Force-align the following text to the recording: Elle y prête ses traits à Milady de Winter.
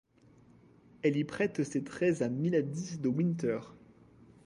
Elle 1.03 1.15
y 1.15 1.23
prête 1.23 1.63
ses 1.63 1.83
traits 1.83 2.23
à 2.23 2.27
Milady 2.29 2.97
de 2.97 3.07
Winter. 3.07 3.59